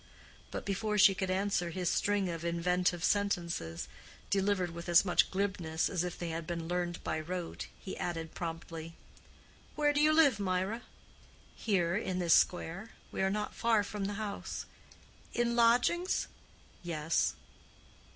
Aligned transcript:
But 0.49 0.65
before 0.65 0.97
she 0.97 1.13
could 1.13 1.29
answer 1.29 1.69
his 1.69 1.87
string 1.87 2.27
of 2.27 2.43
inventive 2.43 3.03
sentences, 3.03 3.87
delivered 4.31 4.71
with 4.71 4.89
as 4.89 5.05
much 5.05 5.29
glibness 5.29 5.89
as 5.91 6.03
if 6.03 6.17
they 6.17 6.29
had 6.29 6.47
been 6.47 6.67
learned 6.67 7.03
by 7.03 7.19
rote, 7.19 7.67
he 7.77 7.95
added 7.99 8.33
promptly, 8.33 8.95
"Where 9.75 9.93
do 9.93 10.01
you 10.01 10.11
live, 10.11 10.39
Mirah?" 10.39 10.81
"Here, 11.55 11.95
in 11.95 12.17
this 12.17 12.33
square. 12.33 12.93
We 13.11 13.21
are 13.21 13.29
not 13.29 13.53
far 13.53 13.83
from 13.83 14.05
the 14.05 14.13
house." 14.13 14.65
"In 15.35 15.55
lodgings?" 15.55 16.27
"Yes." 16.81 17.35